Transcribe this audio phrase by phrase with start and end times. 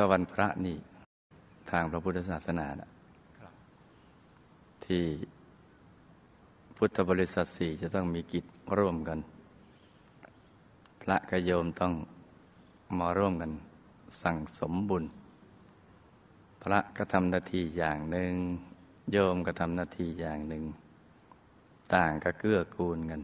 [0.00, 0.76] ถ้าวันพระนี่
[1.70, 2.90] ทางพระพุทธศาสนานะ
[4.86, 5.04] ที่
[6.76, 8.44] พุทธบริษัทสี่จะต้องมีกิจ
[8.78, 9.18] ร่วมกัน
[11.02, 11.92] พระกโยมต้อง
[12.98, 13.50] มาร่วมกัน
[14.22, 15.04] สั่งสมบุญ
[16.62, 18.32] พระก็ทำหน้าที่อย่างหนึ่ง
[19.12, 20.64] โยมก็ทำหน้าที่อย่างหนึ่ง
[21.94, 23.22] ต่างก็เกื้อกูลกัน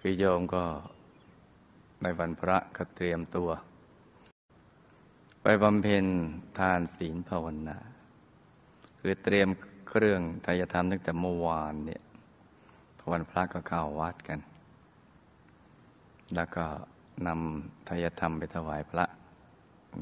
[0.00, 0.64] คือโยมก็
[2.02, 3.50] ในวันพระก็เตรียมตัว
[5.48, 6.06] ไปบำเพ็ญ
[6.58, 7.78] ทานศีลภาวนา
[8.98, 9.48] คือเตรียม
[9.88, 12.02] เครื่องทายธรรมตั้งแต่เมื่อวานเนี่ย
[13.10, 14.40] วันพระก็เข้าวัดกัน
[16.34, 16.66] แล้วก็
[17.26, 19.04] นำทายธรรมไปถวายพระ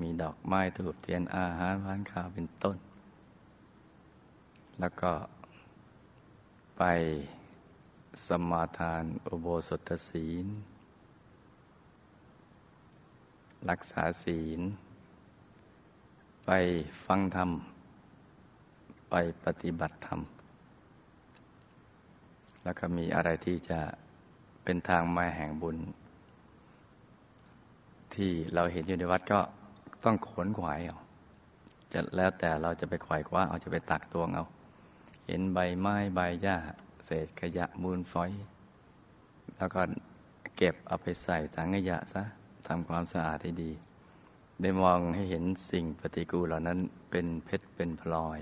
[0.00, 2.76] มีดอกไม้ถูกเทียนอาหารหวานข้าวเป็นต้น
[4.80, 5.12] แล้วก็
[6.78, 6.82] ไป
[8.26, 10.46] สมาทานอุโบสถศีล
[13.70, 14.62] รักษาศีล
[17.06, 17.50] ฟังธรรม
[19.10, 19.14] ไป
[19.44, 20.20] ปฏิบัติธรรม
[22.62, 23.80] แล้วก็มีอะไรที่จะ
[24.64, 25.76] เป็นทางมาแห่งบุญ
[28.14, 29.40] ที่เราเห็นอยู่ในวัดก็
[30.04, 30.98] ต้องขนขวายเอา
[31.92, 34.44] จะแล้วแต่เราจะไปขวายคว้าเอาจะไปตักตวงเอา
[35.26, 36.56] เห็นใบไม้ใบหญ้า
[37.06, 38.30] เศษขยะมูลฝอย
[39.56, 39.80] แล้วก็
[40.56, 42.22] เก็บเอาไปใส่ถังขยะซะ
[42.66, 43.70] ทำความสะอาดให้ดี
[44.60, 46.78] ได้มองให้เห็นสิ่งปฏิกูลเหล่านั้น
[47.10, 48.40] เป็นเพชรเป็นพลอย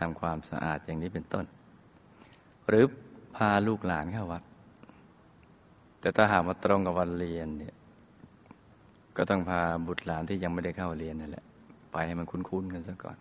[0.00, 1.44] ทำความสะอาดอย่างนี้เป็นต้น
[2.68, 2.84] หรือ
[3.36, 4.42] พาลูกหลานเข้าวัด
[6.00, 7.74] แต่ถ้าหากมาตรงกับวันเรียนเนี่ย
[9.16, 11.44] ก็ต้องพาบุตรหลานที่ยังไม่ได้เข้าเรียนนั่นแหละ
[11.92, 13.16] ไปให้มันคุ้นๆกันซะก่อน